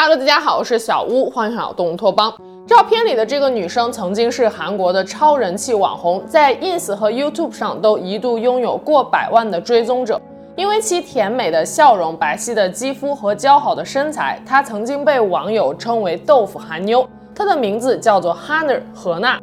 [0.00, 2.32] Hello，大家好，我是小屋，欢迎来到动物托邦。
[2.68, 10.20] 照片里的这个女生曾经是韩国的超人气网红，在 Ins 和 YouTube 上都一度拥有过百万的追踪者。
[10.54, 17.04] 因为其甜美的笑容、白皙的肌肤和姣好的身材，她曾经被网友称为“豆腐韩妞”。
[17.34, 19.40] 她的名字叫做 Hanna 何娜。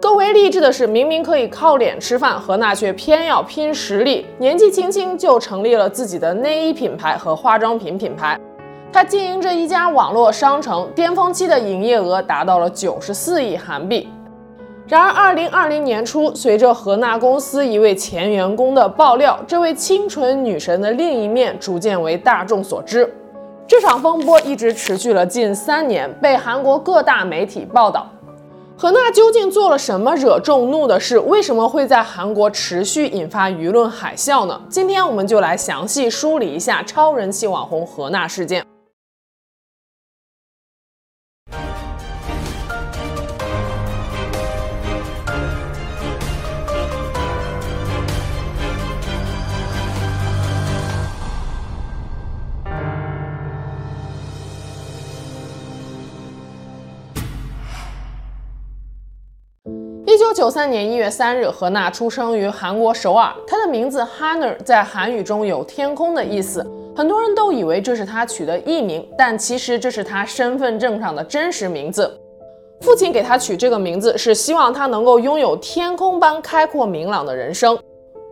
[0.00, 8.40] 更为励志的是，明明可以靠脸吃饭，何娜却偏要拼实力，年纪轻轻就成立了自己的内衣品牌和化妆品品牌。
[8.92, 14.08] 他经营着一家网络商城，巅峰期的营业额达到了九十四亿韩币。
[14.88, 23.08] 然而，二零二零年初，随着何娜公司一位前员工的爆料，这位清纯女神的另一面逐渐为大众所知。
[23.68, 28.10] 这场风波一直持续了近三年，被韩国各大媒体报道。
[28.76, 31.16] 何娜究竟做了什么惹众怒的事？
[31.20, 34.60] 为什么会在韩国持续引发舆论海啸呢？
[34.68, 38.64] 今天我们就来详细梳理一下超人气网红何娜事件。
[60.40, 63.30] 九三年一月三日，何娜出生于韩国首尔。
[63.46, 66.66] 她的名字 Hanna 在韩语中有天空的意思，
[66.96, 72.18] 很多人都以为这是她取的艺名，但其实这是她身份证上的真实名字。
[72.80, 77.78] 父亲给她取这个名字是希望她能够拥有天空般开阔明朗的人生。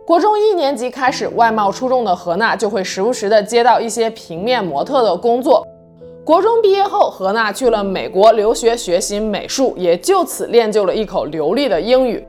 [0.07, 5.63] 国中一年级开始，外貌出众的何娜就会时不时的接到一些平面模特的工作。
[6.28, 12.26] 国中毕业后，何娜去了美国留学学习美术，也就此练就了一口流利的英语。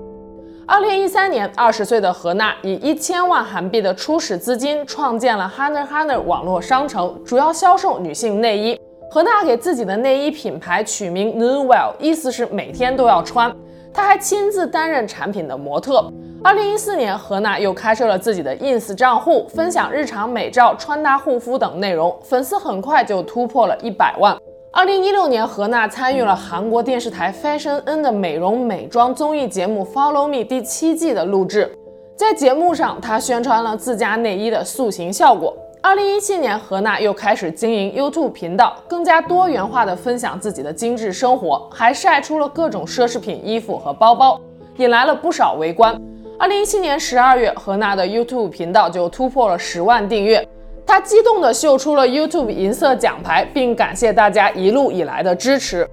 [0.66, 8.76] 二零一三年，二十岁的何娜以一千万韩币的初始资金创建了 Hanna Hanna 网络商城，主要销售女性内衣。
[9.08, 13.54] 何娜给自己的内衣品牌取名 Noovelle，意思是每天都要穿。
[13.94, 16.12] 她还亲自担任产品的模特。
[16.44, 24.36] 二零一四年，何娜又开设了自己的 Ins 账户，分享日常美照、穿搭、护肤等内容，粉丝很快就突破了一百万。
[24.72, 31.70] 二零一六年，何娜参与了韩国电视台 Fashion N 的美容美妆综艺节目 Follow Me 第七季的录制，
[32.16, 35.56] 在节目上，她宣传了自家内衣的塑形效果。
[35.80, 44.40] 二零一七年，何娜又开始经营 YouTube 频道，更加多元化的分享自己的精致生活，还晒出了各种奢侈品衣服和包包，
[44.78, 45.96] 引来了不少围观。
[46.42, 50.44] 二零一七年十二月，何娜的 YouTube 频道就突破了十万订阅，
[50.84, 55.88] 她激动地秀出了 YouTube 银色奖牌，并感谢大家一路以来的支持。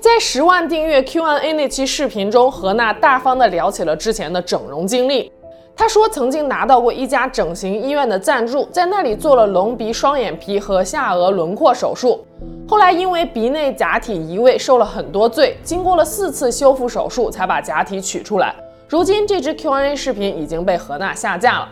[0.00, 5.32] 在十万订阅 Q&A 那期视频中，何娜大方地聊起了之前的整容经历。
[5.74, 12.24] 她说，曾经拿到过一家整形医院的赞助，在那里做了隆鼻、双眼皮和下颚轮廓手术。
[12.68, 18.54] 后来因为鼻内假体移位受了很多罪，经过了四次修复手术才把假体取出来。
[18.88, 21.68] 如今这支 Q&A 视频已经被何娜下架了。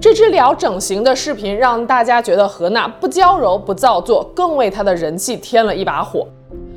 [0.00, 6.28] 这支聊整形的视频让大家觉得何娜不娇柔不造作，更为她的人气添了一把火。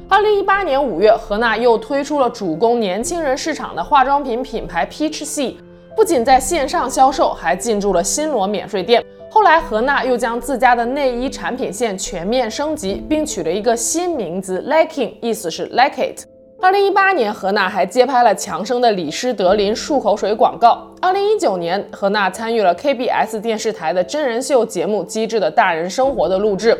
[0.09, 5.55] 二零一八年五月，何娜又推出了主攻年轻人市场的化妆品品牌 Peach C，
[5.95, 9.05] 不仅在线上销售，还进驻了新罗免税店。
[9.29, 16.25] 后来，何娜又将自家的内衣产品线全面升级，并取了一个新名字 Liking，意思是 Like It。
[16.59, 20.87] 二零一八年，何娜还接拍了强生的李施德林漱口水广告。
[20.99, 26.75] 二零一九年，何娜参与了 KBS 电视台的真人秀节目《机智的大人生活》的录制。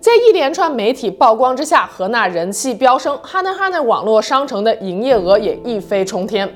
[0.00, 6.52] 在一连串媒体曝光之下，何娜人气飙升，Hannahana 网络商城的营业额也一飞冲天。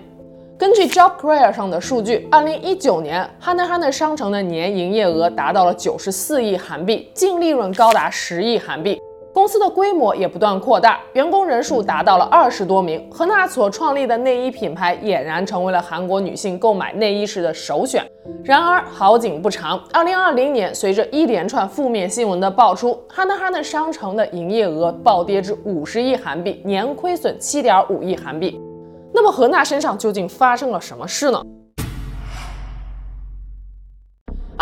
[0.58, 9.00] 根据 Job Creator 上的数据，二零一九年 Hannahana 商城的年营业额达到了九十四亿韩币，净利润高达十亿韩币。
[9.32, 13.08] 公司的规模也不断扩大，员工人数达到了二十多名。
[13.10, 18.04] 何娜所创立的内衣品牌俨然成为了韩国女性购买内衣时的首选。
[18.42, 28.60] 然而好景不长，二零二零年随着一连串负面新闻的爆出哈娜哈娜商城的营业额暴跌至五十亿韩币，年亏损七点五亿韩币。
[29.14, 31.40] 那么何娜身上究竟发生了什么事呢？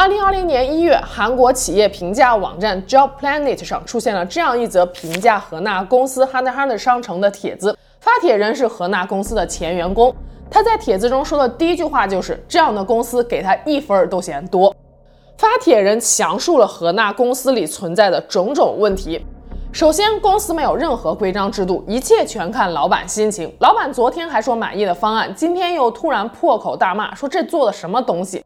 [0.01, 7.77] 二零二零年一月，韩国企业评价网站 Job Planet 上出现了这样一则评价荷娜公司 Hunter x Hunter 商城的帖子。
[7.99, 10.15] 发帖人是荷娜公司的前员工，
[10.49, 14.73] 他在帖子中说的第一句话就是：“这样的公司给他一分都嫌多。”
[15.37, 19.27] 发帖人详述了荷娜公司里存在的种种问题。
[19.73, 23.53] 首先，公司没有任何规章制度，一切全看老板心情。
[23.59, 28.45] 老板昨天还说满意的方案，今天又突然破口大骂，说这做的什么东西。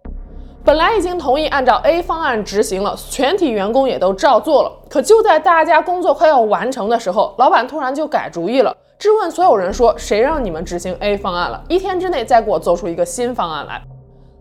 [0.65, 4.71] 本来已经同意按照 A 方案执行了，全体员工也都照做了。
[4.89, 11.61] 可就在大家工作快要完成的时候，老板突然就改主意了，质问所有人说：“谁让你们执行 A 方案了？
[11.69, 13.83] 一天之内再给我做出一个新方案来。”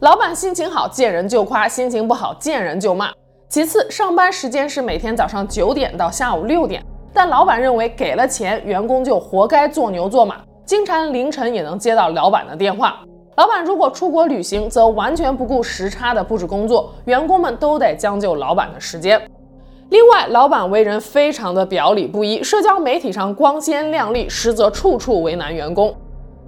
[0.02, 3.12] 老板心情好，见人就夸；心情不好，见人就骂。
[3.50, 10.36] 其次，上班时间是每天早上九点到下午六点，但老板认为给了钱，员工就活该做牛做马，
[10.66, 13.00] 经常凌晨也能接到老板的电话。
[13.36, 19.22] 老板如果出国旅行，则完全不顾时差的布置工作，员工们都得将就老板的时间。
[19.90, 25.96] 另外，老板为人非常的表里不一，社交媒体上光鲜亮丽，实则处处为难员工。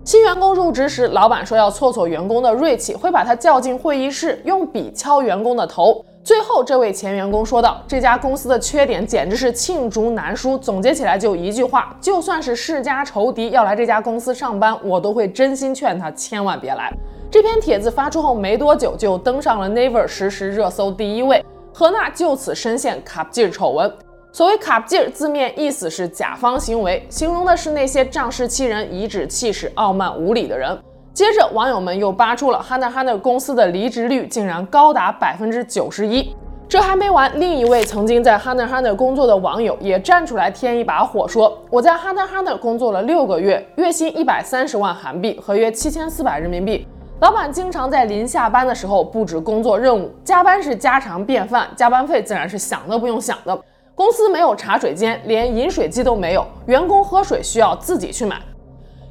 [0.04, 6.04] 新员工入职时，老板说要挫挫员工的锐气，会把他叫进会议室，用笔敲员工的头。
[6.24, 16.90] 最后，这位前员工说道：“这家公司的缺点简直是罄竹难书，总结起来就一句话：就算是世家仇敌要来这家公司上班，我都会真心劝他千万别来。”
[17.30, 21.44] 这篇帖子发出后没多久，就登上了 Naver 实时热搜第一位，
[21.74, 23.92] 何娜就此深陷卡普劲丑闻。
[24.32, 30.80] 所谓卡普劲，字面意思是甲方行为，形容的是那些仗势欺人、颐指气使、傲慢无礼的人。
[31.14, 36.36] 接着，网友们又扒出了 Hunter x Hunter 公司的离职率竟然高达百分之九十一。
[36.68, 46.88] 这还没完，另一位曾经在 Hunter x Hunter 工作的网友也站出来添一把火，说：“我在 Hunter x Hunter 工作了六个月，月薪一百三十万韩币，合约七千四百人民币。
[47.20, 53.56] 老板经常在临下班的时候布置工作任务，加班是家常便饭，加班费自然是想都不用想的。
[53.94, 58.42] 公司没有茶水间，连饮水机都没有，员工喝水需要自己去买。”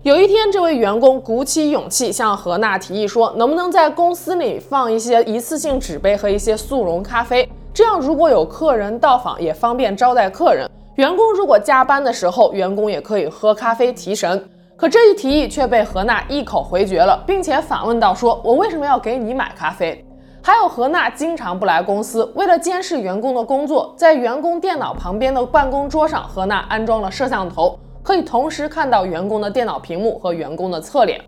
[0.03, 7.49] 有一天，这位员工鼓起勇气向何娜提议说：“能不能在公司里放一些一次性纸杯和一些速溶咖啡？
[7.73, 10.69] 这样如果有客人到访，也方便招待客人。
[10.97, 14.45] 员工如果加班的时候，员工也可以喝咖啡提神。”
[14.77, 20.05] 可这一提议却被何娜一口回绝了，并且反问道：“说我为什么要给你买咖啡？”
[20.43, 27.79] 还有，何娜经常不来公司，为了监视员工的工作，在员工电脑旁边的办公桌上，何娜安装了摄像头。
[28.03, 31.21] 可以同时看到员工的电脑屏幕和员工的侧脸。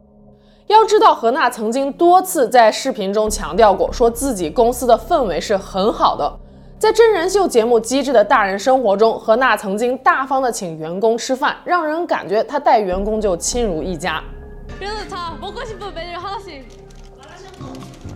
[0.67, 6.38] 要知道，何娜曾经多次在视频中强调过，说自己公司的氛围是很好的。
[6.79, 14.23] 在真人秀节目《机智的大人生活》中，何娜曾经大方的请员工吃饭，让人感觉她待员工就亲如一家。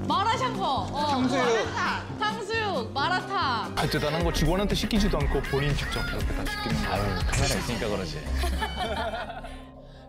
[0.07, 1.39] 麻辣香锅，哦，汤水，
[2.19, 2.55] 汤水，
[2.93, 3.71] 麻辣烫。
[3.75, 6.75] 啊，대단한거직원한테시키지도않고본인직접이렇게다시키는。
[6.91, 8.17] 아유카메라있으니까그러지。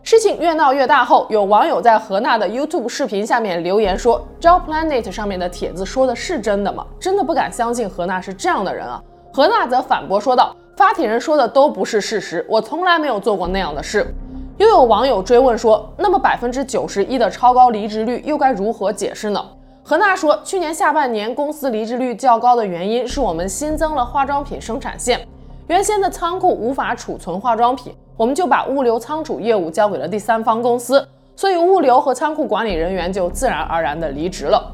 [0.03, 6.85] 事情越闹越大后，有网友在荷娜的 YouTube 视频下面留言说：“Job Planet 上面的帖子说的是真的吗？
[6.99, 9.01] 真的不敢相信荷娜是这样的人啊！”
[9.33, 14.13] 荷娜则反驳说道：“发帖人说的都不是事实，我从来没有做过那样的事。”
[14.57, 19.43] 又有网友追问说：“那么百分之九十一的超高离职率又该如何解释呢？”
[19.82, 25.26] 何娜说，去年下半年公司离职率较高的原因是我们新增了化妆品生产线，
[25.68, 34.72] 原先的仓库无法储存化妆品，我们就把物流仓储业务交给了第三方公司，所以物流和仓库管理人员就自然而然的离职了。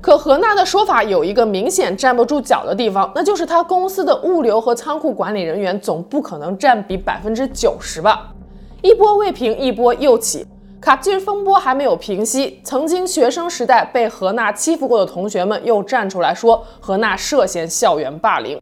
[0.00, 8.28] 可何娜的说法有一个明显站不住脚的地方，那就是她公司的物流和仓库管理人员总不可能占比百分之九十吧？
[8.82, 10.46] 一波未平，一波又起。
[10.78, 18.60] 갑질风波还没有平息，曾经学生时代被何娜欺负过的同学们又站出来说何娜涉嫌校园霸凌。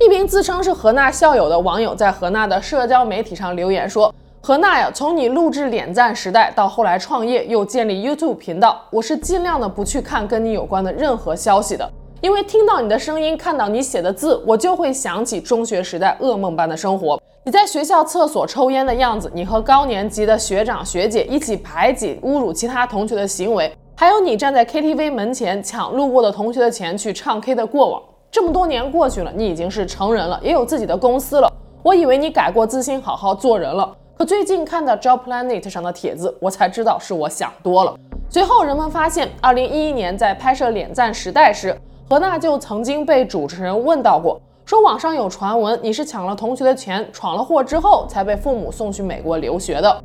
[0.00, 11.88] 一名自称是何娜校友的网友在何娜的社交媒体上留言说：“何娜呀，从你录制脸赞时代到后来创业又建立 YouTube 频道，我是尽量的不去看跟你有关的任何消息的，
[12.20, 31.50] 因为听到你的声音，看到你写的字，我就会想起中学时代噩梦般的生活。”你在学校厕所抽烟的样子，你和高年级的学长学姐一起排挤、侮辱其他同学的行为，还有你站在 KTV 门前抢路过的同学的钱去唱 K 的过往，这么多年过去了，你已经是成人了，也有自己的公司了。
[31.82, 33.96] 我以为你改过自新，好好做人了。
[34.18, 37.94] 可最近看到 Job Planet 上的帖子，我才知道是我想多了。
[38.28, 41.74] 随后人们发现，二零一一年在拍摄《脸赞时代》时，
[42.10, 50.03] 何娜就曾经被主持人问到过，说网上有传闻你是抢了同学的钱，闯了祸之后才被父母送去美国留学的。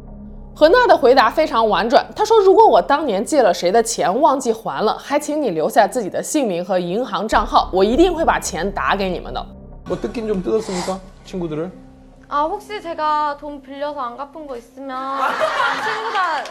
[0.54, 9.46] 何娜的回答非常婉转，她说：“如果我当年借了谁的钱忘记还了，还请你留下自己的姓名和银行账号，我一定会把钱打给你们的。”
[9.88, 11.70] 我뜯긴좀뜯었습니까친구들을
[12.28, 15.18] 아 혹시 제가 돈 빌려서 안 갚은 거 있으면
[15.84, 16.44] 친구가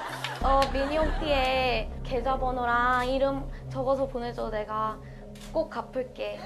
[0.43, 4.97] 어 미니홈피에 계좌번호랑 이름 적어서 보내줘 내가
[5.53, 6.39] 꼭 갚을게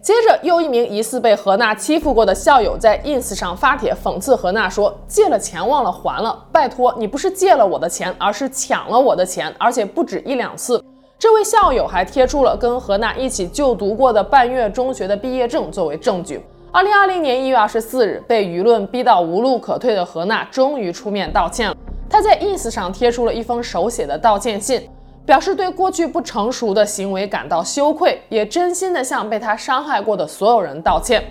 [0.00, 10.82] 接着，又一名疑似被何娜欺负过的校友在 ins 上发帖讽刺何娜说：“借了钱忘了还了，拜托你不是借了我的钱，而是抢了我的钱，而且不止一两次。”
[11.18, 16.40] 这位校友还贴出了跟何娜一起就读过的半月中学的毕业证作为证据。
[16.70, 21.76] 二零二零年一月二十四日，被舆论逼到无路可退的何娜终于出面道歉了。
[22.08, 24.88] 她在 ins 上贴出了一封手写的道歉信。
[25.28, 31.22] 表示对过去不成熟的行为感到羞愧，也真心的向被他伤害过的所有人道歉。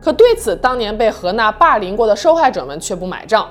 [0.00, 3.48] 可对此，当年被何娜霸凌过的受害者们却不买账。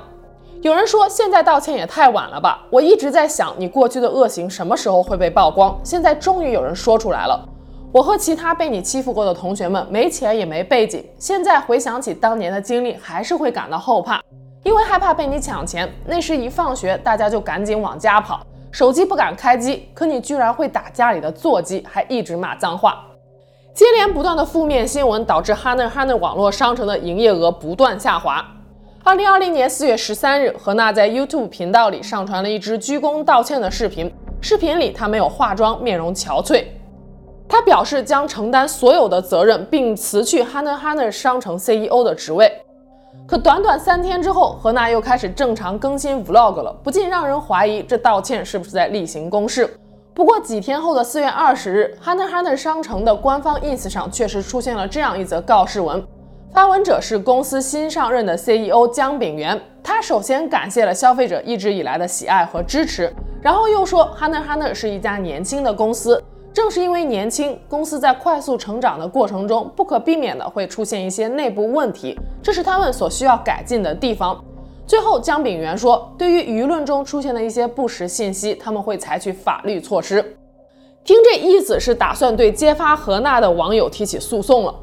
[0.61, 2.65] 有人说，现在道歉也太晚了吧？
[2.69, 5.77] 我一直在想，你过去的恶行什么时候会被曝光？
[5.83, 7.45] 现在终于有人说出来了。
[7.91, 14.21] 我和其他被你欺负过的同学们，没钱也没背景，现在回想起当年的经历，还是会感到后怕，
[14.63, 15.93] 因为害怕被你抢钱。
[16.05, 18.39] 那时一放学，大家就赶紧往家跑。
[18.73, 23.05] 手机不敢开机，可你居然会打家里的座机，还一直骂脏话。
[23.71, 28.43] 接连不断的负面新闻导致 Hunter Hunter 网络商城的营业额不断下滑。
[29.03, 34.11] 二零二零年四月十三日，何娜在 YouTube 频道里上传了一支鞠躬道歉的视频。
[34.41, 36.65] 视频里她没有化妆，面容憔悴。
[37.47, 42.62] 她表示将承担所有的责任，并辞去 Hunter Hunter 商城 CEO 的职位。
[43.33, 49.67] 可短短三天之后，何娜又开始正常更新 Vlog 了，不禁让人怀疑这道歉是不是在例行公事。
[50.13, 56.05] 不过几天后的四月二十日，Hunter Hunter 商城的官方 ins 上确实出现了这样一则告示文，
[56.53, 59.59] 发文者是公司新上任的 CEO 姜炳元。
[59.83, 63.11] 他首先感谢了消费者一直以来的喜爱和支持，
[63.41, 66.23] 然后又说 Hunter Hunter 是一家年轻的公司。
[66.53, 74.39] 正是因为年轻，公司在快速成长的过程中，不可避免的会出现一些内部问题，这是他们所需要改进的地方。
[74.85, 80.21] 最后，姜炳元说，对于舆论中出现的一些不实信息，他们会采取法律措施。
[81.03, 84.75] 听这意思是打算对揭发何娜的网友提起诉讼了。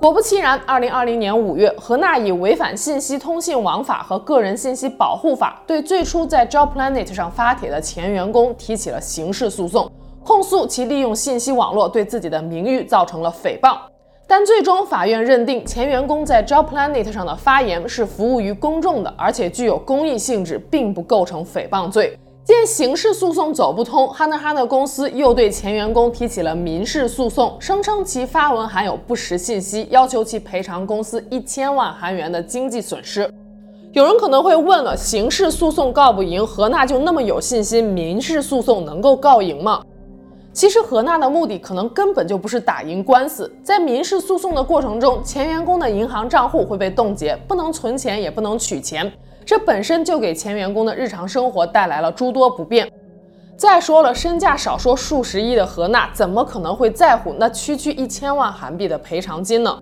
[0.00, 9.90] 果不其然，二零二零年五月，何娜以违反信息通信网法和个人信息保护法，对最初在 Job Planet 上发帖的前员工提起了刑事诉讼。
[10.24, 13.78] 控诉其利用信息网络对自己的名誉造成了诽谤，
[14.26, 22.16] 但最终法院认定前员工在 Job Planet 上的发言是服务于公众的，而且具有公益性质，并不构成诽谤罪。
[22.44, 33.30] 见刑事诉讼走不通，Hunter Hunter 公司又对前员工提起了民事诉讼，声称其发文含有不实信息，要求其赔偿公司一千万韩元的经济损失。
[33.92, 39.82] 有人可能会问了：刑事诉讼告不赢，何娜就那么有信心，民事诉讼能够告赢吗？
[40.52, 49.10] 其实何娜的目的可能根本就不是打赢官司，在民事诉讼的过程中，前员工的银行账户会被冻结，不能存钱，也不能取钱，
[49.44, 52.90] 这本身就给前员工的日常生活带来了诸多不便。
[53.56, 59.78] 再说了，身价少说数十亿的何娜，怎么可能会在乎那区区一千万韩币的赔偿金呢？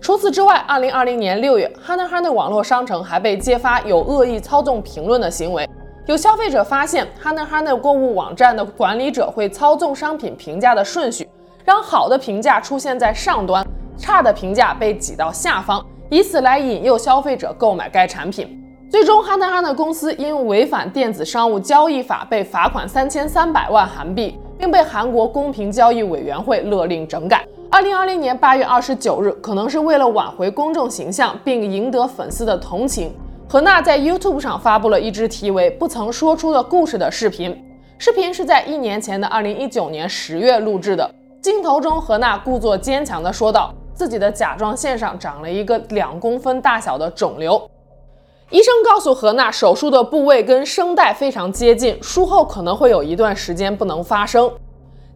[0.00, 5.68] 除此之外，二零二零年六月，Hunter Hunter 网络商城还被揭发有恶意操纵评论的行为。
[6.06, 11.26] 有消费者发现，Hunter Hunter 购物网站的管理者会操纵商品评价的顺序，
[11.64, 18.62] 让好的评价出现在上端，差的评价被挤到下方，以此来引诱消费者购买该产品。
[18.90, 27.46] 最终，Hunter Hunter 公司因违反电子商务交易法被罚款三千三百万韩币，并被韩国公平交易委员会勒令整改。
[27.70, 33.10] 二零二零年八月二十九日，可能是为了挽回公众形象并赢得粉丝的同情。
[33.54, 37.56] 何娜在 YouTube 上发布了一支题为“不曾说出的故事”的视频。
[37.98, 41.08] 视频是在一年前的二零一九年十月录制的。
[41.40, 47.70] 镜头中，何娜故作坚强地说道：“自己的甲状腺上长了一个两公分大小的肿瘤。”
[48.50, 54.50] 医生告诉何娜，手术的部位跟声带非常接近，术后可能会有一段时间不能发声。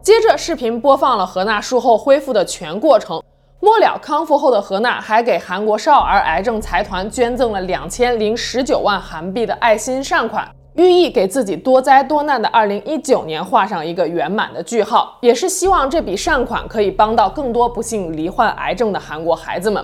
[0.01, 3.21] 接着，视频播放了何娜术后恢复的全过程。
[3.61, 19.83] 末了康复后的何娜还给韩国少儿癌症财团捐赠了两千零十九万韩币的爱心善款，寓意给自己多灾多难的2019年画上一个圆满的句号，也是希望这笔善款可以帮到更多不幸罹患癌症的韩国孩子们。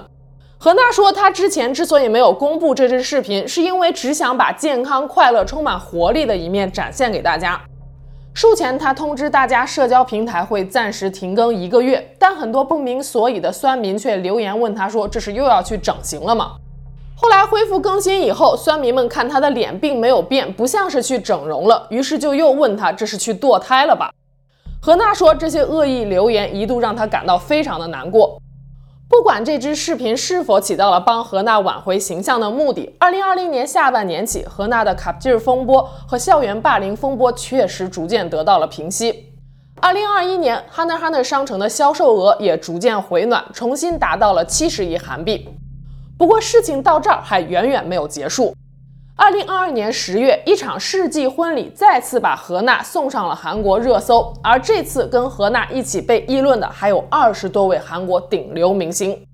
[0.57, 7.59] 何娜说，她之前之所以没有公布这支视频，是因为只想把健康、快乐、充满活力的一面展现给大家。
[8.35, 16.51] 术前，他通知大家社交平台会暂时停更一个月，但很多不明所以的酸民却留言问他说：“这是又要去整形了吗？”
[17.15, 24.11] 后来恢复更新以后，酸民们看他的脸并没有变，不像是去整容了，于是就又问他：“这是去堕胎了吧？”
[24.83, 28.37] 何娜说，这些恶意留言一度让她感到非常的难过。
[29.07, 39.31] 不管这支视频是否起到了帮何娜挽回形象的目的，二零二零年下半年起，何娜的갑질风波和校园霸凌风波确实逐渐得到了平息。
[39.79, 45.47] 二零二一年，Hunter Hunter 商城的销售额也逐渐回暖，重新达到了七十亿韩币。
[46.17, 48.55] 不过，事情到这儿还远远没有结束。
[49.17, 59.25] 二零二二年十月，一场世纪婚礼再次把何娜送上了韩国热搜，而这次跟何娜一起被议论的还有二十多位韩国顶流明星。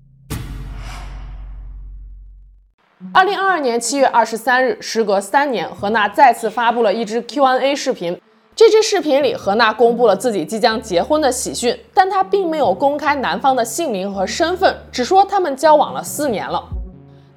[3.12, 8.16] 二零二二年七月二十三日，时隔三年，何娜再次发布了一支 Q&A 视频。
[8.54, 16.62] 这支视频里，何娜公布了自己即将结婚的喜讯，但她并没有公开男方的姓名和身份，只说他们交往了四年了。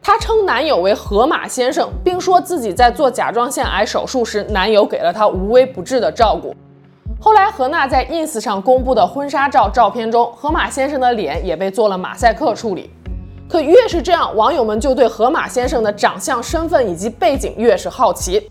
[0.07, 6.55] 她称男友为河马先生，并说自己在做甲状腺癌手术时，男友给了她无微不至的照顾。
[7.19, 12.91] 后来，何娜在 ins 上公布的婚纱照照片中，河马先生的脸也被做了马赛克处理。
[13.49, 18.47] 可越是这样，网友们就对河马先生的长相、身份以及背景越是好奇。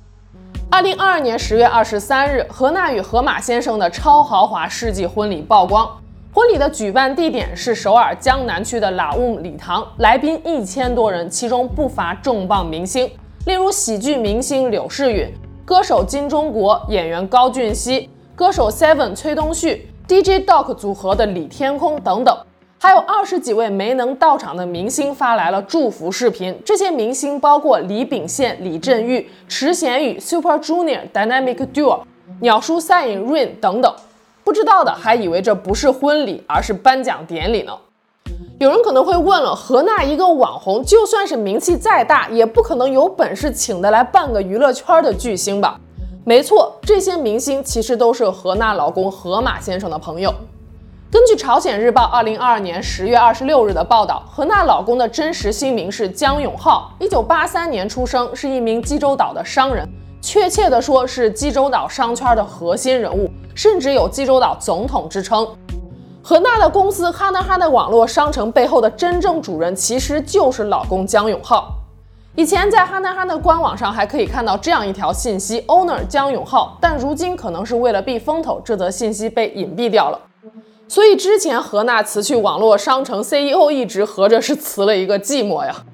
[0.68, 5.88] 二零二二年十月二十三日，何娜与河马先生的超豪华世纪婚礼曝光。
[6.34, 13.08] 婚礼的举办地点是首尔江南区的拉乌姆礼堂，来宾一千多人，其中不乏重磅明星，
[13.46, 15.32] 例如喜剧明星柳世允、
[15.64, 22.36] 歌手金钟国、演员高俊熙、歌手 Seven 崔东旭、DJ Doc 组合的李天空等等，
[22.80, 26.60] 还有二十几位没能到场的明星发来了祝福视频。
[26.64, 32.00] 这些明星包括李秉宪、李振玉、池贤宇、Super Junior、Dynamic Duo、
[32.40, 33.94] 鸟叔赛颖 Rain 等等。
[34.44, 37.72] 不知道的还以为这不是婚礼，而是颁奖典礼呢。
[38.60, 45.80] 有人可能会问了：何娜一个网红，就算是名气再大，也不可能有本事请得来半个娱乐圈的巨星吧？
[46.24, 50.32] 没错，这些明星其实都是何娜老公河马先生的朋友。
[51.10, 59.88] 根据朝鲜日报二零二二年十月二十六日的报道，何娜老公的真实姓名是姜永浩，一九八三年出生，是一名济州岛的商人。
[60.24, 65.46] 确切的说，是济州岛商圈的核心人物，甚至有济州岛总统之称。
[66.22, 71.74] 何娜的公司哈娜哈的网络商城背后的真正主人，其实就是老公姜永浩。
[72.36, 80.18] 以前在哈娜哈的官网上还可以看到这样一条信息：Owner 姜永浩，但如今可能是为了避风头，这则信息被隐蔽掉了。
[80.88, 85.84] 所以之前何娜辞去网络商城 CEO 一职，合着是辞了一个寂寞呀。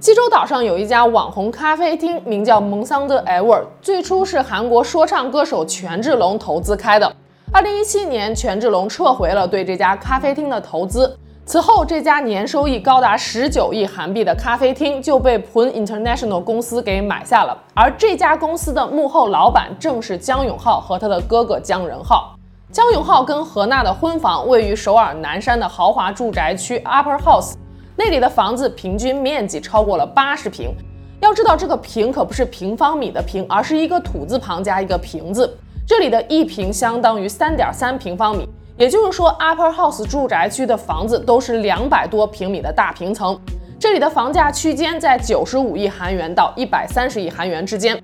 [0.00, 7.12] 济州岛上有一家网红咖啡厅，名叫蒙桑德艾沃尔，最初是韩国说唱歌手权志龙投资开的。
[7.52, 11.16] 二零一七年，权志龙撤回了对这家咖啡厅的投资。
[11.44, 17.56] 此后，这家年收益高达十九亿韩币的咖啡厅就被 Pun International 公司给买下了。
[17.74, 22.34] 而这家公司的幕后老板正是姜永浩和他的哥哥姜仁浩。
[22.72, 27.54] 姜永浩跟何娜的婚房位于首尔南山的豪华住宅区 Upper House。
[27.98, 30.72] 那里的房子平均面积超过了八十平，
[31.20, 35.52] 要知道这个平可不是平方米的平，而是一个土字旁加一个平字。
[35.84, 43.36] 这里的一平相当于三点三平方米，也就是说，Upper House 住宅区的房子都是两百多平米的大平层。
[43.80, 48.00] 这里的房价区间在九十五亿韩元到一百三十亿韩元之间，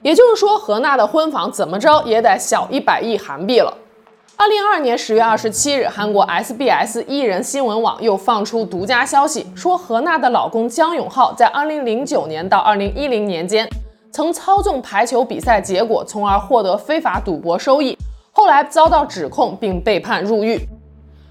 [0.00, 3.76] 也就是说，何娜的婚房怎么着也得小一百亿韩币了。
[4.38, 13.66] 二零二二年十月二十七日，韩国 SBS 艺人新闻网又放出独家消息，说何娜的老公姜永浩在二零零九年到二零一零年间，
[14.12, 17.96] 曾操纵排球比赛结果，从而获得非法赌博收益，
[18.30, 20.58] 后来遭到指控并被判入狱。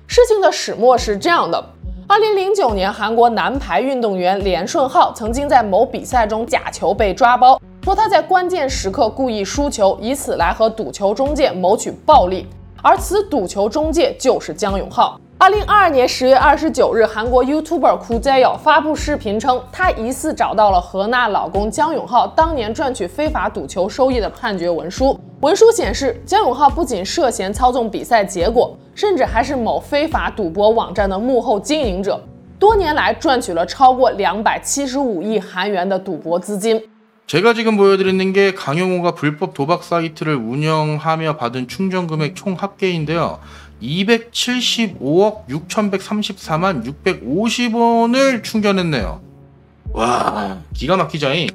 [0.08, 1.64] 事情的始末是这样的：
[2.08, 12.48] 二零零九年，韩国男排运动员连顺浩曾经在某比赛中假球被抓包，说他在关键时刻故意输球，以此来和赌球中介谋取暴利。
[12.88, 15.20] 而此赌球中介就是姜永浩。
[15.40, 25.20] 二零二二年十月二十九日，韩国 YouTuber 酷在友发布视频称，他疑似找到了何娜老公姜永浩当年赚取非法赌球收益的判决文书。
[25.42, 32.22] 文书显示，姜永浩不仅涉嫌操纵比赛结果，甚至还是某非法赌博网站的幕后经营者，
[32.60, 36.80] 多年来赚取了超过两百七十五亿韩元的赌博资金。
[37.27, 43.39] 제가 지금 보여드리는 게 강용호가 불법 도박 사이트를 운영하며 받은 충전 금액 총 합계인데요.
[43.81, 49.21] 275억 6,134만 650원을 충전했네요.
[49.93, 51.49] 와, 기가 막히자잉.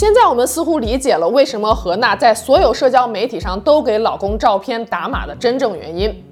[0.00, 6.23] 现在我们似乎理解了为什么何娜在所有社交媒体上都给老公照片打码的真正原因。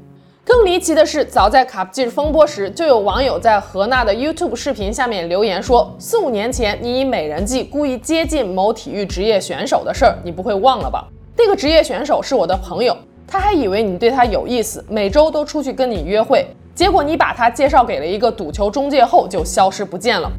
[0.46, 11.08] 更离奇的是，早在卡布奇风波时，就有网友在何娜的 YouTube 视频下面留言说：“四五年前你以美人计故意接近某体育职业选手的事儿，你不会忘了吧？
[11.38, 20.30] 那个职业选手是我的朋友，他还以为你对他有意思，每周都出去跟你约会，结果你把他介绍给了一个赌球中介后就消失不见了。”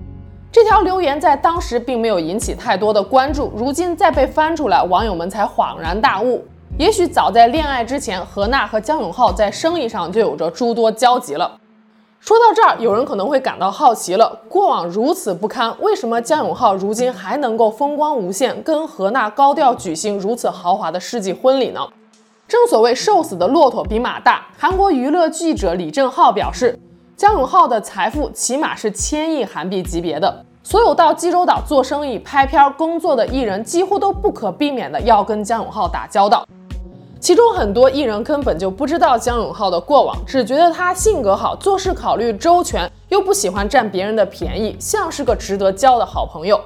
[0.52, 6.44] 这条留言在当时并没有引起太多的关注，如今再被翻出来，网友们才恍然大悟。
[6.76, 11.58] 也许早在恋爱之前，何娜和姜永浩在生意上就有着诸多交集了。
[12.18, 21.80] 说到这儿，有人可能会感到好奇了：过往如此不堪，为什么姜永浩如今还能够风光无限，跟何娜高调举行如此豪华的世纪婚礼呢？
[22.48, 26.76] 正所谓瘦死的骆驼比马大，韩国娱乐记者李正浩表示。
[27.16, 36.44] 姜永浩的财富起码是千亿韩币级别的，所有到济州岛做生意、拍片、工作的艺人，几乎都不可避免的要跟姜永浩打交道。
[37.23, 46.59] 其中很多艺人根本就不知道姜永浩的过往，只觉得他性格好，做事考虑周全，又不喜欢占别人的便宜，像是个值得交的好朋友。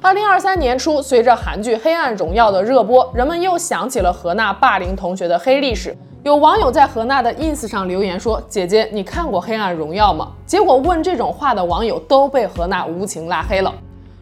[0.00, 5.96] 二零二三年初，随着韩剧《黑暗荣耀》的热播，人们又想起了何娜霸凌同学的黑历史。
[6.23, 13.73] 有网友在何娜的 ins 上留言说：“姐姐，你看过《黑暗荣耀》吗？”结果问这种话的网友都被何娜无情拉黑了。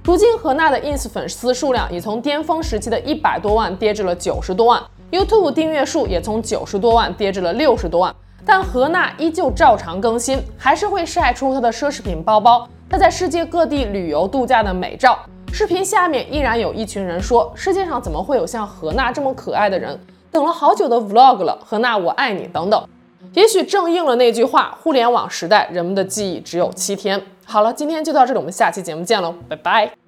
[0.04, 8.16] 如今，何娜的 ins 粉丝数量已从巅峰时期的一百多万跌至了九十多万，YouTube 订阅数也从九十多万跌至了六十多万。
[8.44, 15.20] 但何娜依旧照常更新，还是会晒出她的奢侈品包包，她在世界各地旅游度假的美照。
[15.54, 20.00] 视频下面依然有一群人说：“世界上怎么会有像何娜这么可爱的人？
[20.32, 22.84] 等了好久的 Vlog 了，何娜我爱你等等。”
[23.34, 27.22] 也许正应了那句话：互联网时代，人们的记忆只有七天。
[27.46, 30.01] 好了，今天就到这里，我们下期节目见喽，拜拜。